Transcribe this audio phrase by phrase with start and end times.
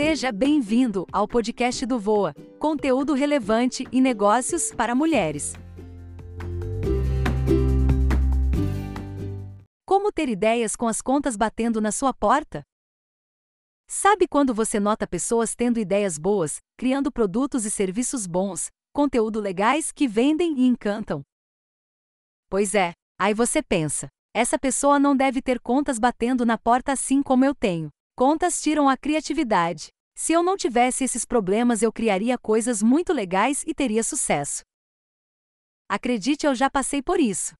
[0.00, 5.54] Seja bem-vindo ao podcast do Voa, conteúdo relevante e negócios para mulheres.
[9.84, 12.62] Como ter ideias com as contas batendo na sua porta?
[13.88, 19.90] Sabe quando você nota pessoas tendo ideias boas, criando produtos e serviços bons, conteúdo legais
[19.90, 21.22] que vendem e encantam?
[22.48, 27.20] Pois é, aí você pensa, essa pessoa não deve ter contas batendo na porta assim
[27.20, 27.90] como eu tenho.
[28.18, 29.90] Contas tiram a criatividade.
[30.12, 34.62] Se eu não tivesse esses problemas, eu criaria coisas muito legais e teria sucesso.
[35.88, 37.54] Acredite, eu já passei por isso.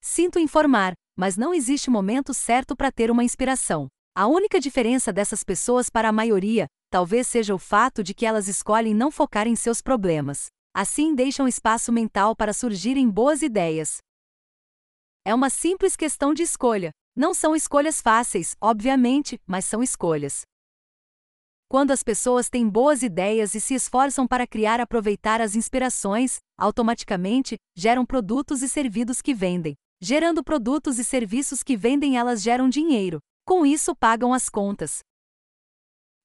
[0.00, 3.86] Sinto informar, mas não existe momento certo para ter uma inspiração.
[4.12, 8.48] A única diferença dessas pessoas para a maioria, talvez seja o fato de que elas
[8.48, 10.46] escolhem não focar em seus problemas.
[10.74, 13.98] Assim deixam espaço mental para surgirem boas ideias.
[15.24, 16.90] É uma simples questão de escolha.
[17.18, 20.42] Não são escolhas fáceis, obviamente, mas são escolhas.
[21.68, 27.56] Quando as pessoas têm boas ideias e se esforçam para criar aproveitar as inspirações, automaticamente
[27.76, 29.74] geram produtos e serviços que vendem.
[30.00, 33.18] Gerando produtos e serviços que vendem, elas geram dinheiro.
[33.44, 35.00] Com isso, pagam as contas.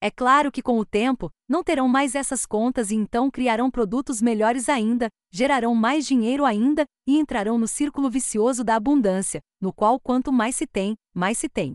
[0.03, 4.21] É claro que com o tempo, não terão mais essas contas e então criarão produtos
[4.21, 9.97] melhores ainda, gerarão mais dinheiro ainda e entrarão no círculo vicioso da abundância, no qual
[10.01, 11.73] quanto mais se tem, mais se tem.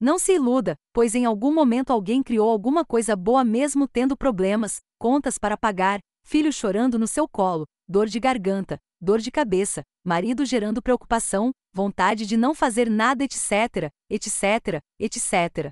[0.00, 4.78] Não se iluda, pois em algum momento alguém criou alguma coisa boa mesmo tendo problemas,
[4.98, 10.42] contas para pagar, filho chorando no seu colo, dor de garganta, dor de cabeça, marido
[10.46, 15.70] gerando preocupação, vontade de não fazer nada, etc., etc., etc.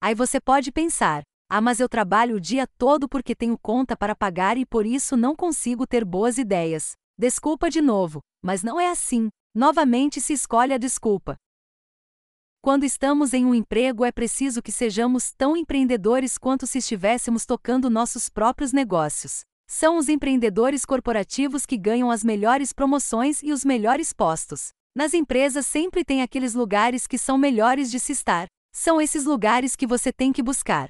[0.00, 4.14] Aí você pode pensar: ah, mas eu trabalho o dia todo porque tenho conta para
[4.14, 6.92] pagar e por isso não consigo ter boas ideias.
[7.18, 9.28] Desculpa de novo, mas não é assim.
[9.54, 11.36] Novamente se escolhe a desculpa.
[12.60, 17.88] Quando estamos em um emprego, é preciso que sejamos tão empreendedores quanto se estivéssemos tocando
[17.88, 19.40] nossos próprios negócios.
[19.66, 24.68] São os empreendedores corporativos que ganham as melhores promoções e os melhores postos.
[24.94, 28.48] Nas empresas sempre tem aqueles lugares que são melhores de se estar.
[28.72, 30.88] São esses lugares que você tem que buscar.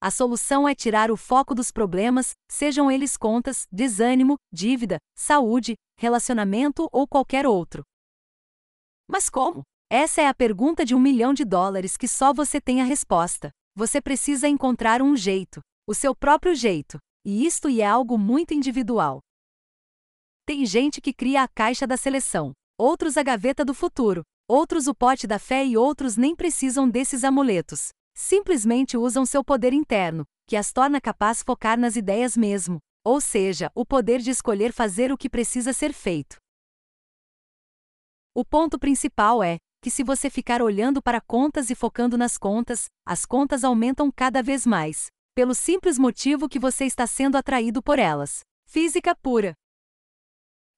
[0.00, 6.88] A solução é tirar o foco dos problemas, sejam eles contas, desânimo, dívida, saúde, relacionamento
[6.92, 7.82] ou qualquer outro.
[9.08, 9.62] Mas como?
[9.90, 13.50] Essa é a pergunta de um milhão de dólares que só você tem a resposta.
[13.76, 19.20] Você precisa encontrar um jeito, o seu próprio jeito, e isto é algo muito individual.
[20.46, 24.94] Tem gente que cria a caixa da seleção, outros a gaveta do futuro, outros o
[24.94, 27.88] pote da fé e outros nem precisam desses amuletos.
[28.14, 33.70] Simplesmente usam seu poder interno, que as torna capaz focar nas ideias mesmo, ou seja,
[33.74, 36.36] o poder de escolher fazer o que precisa ser feito.
[38.34, 42.86] O ponto principal é que se você ficar olhando para contas e focando nas contas,
[43.06, 47.98] as contas aumentam cada vez mais, pelo simples motivo que você está sendo atraído por
[47.98, 48.40] elas.
[48.66, 49.54] Física pura.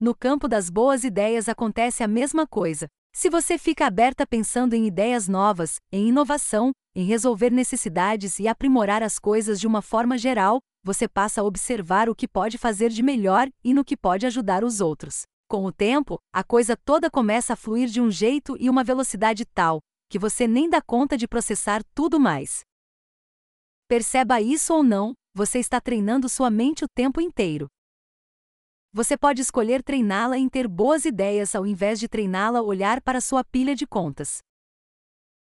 [0.00, 2.88] No campo das boas ideias acontece a mesma coisa.
[3.18, 9.02] Se você fica aberta pensando em ideias novas, em inovação, em resolver necessidades e aprimorar
[9.02, 13.02] as coisas de uma forma geral, você passa a observar o que pode fazer de
[13.02, 15.22] melhor e no que pode ajudar os outros.
[15.48, 19.46] Com o tempo, a coisa toda começa a fluir de um jeito e uma velocidade
[19.46, 22.60] tal que você nem dá conta de processar tudo mais.
[23.88, 27.66] Perceba isso ou não, você está treinando sua mente o tempo inteiro.
[28.96, 33.44] Você pode escolher treiná-la em ter boas ideias ao invés de treiná-la olhar para sua
[33.44, 34.38] pilha de contas.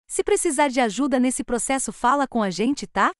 [0.05, 3.11] Se precisar de ajuda nesse processo, fala com a gente, tá?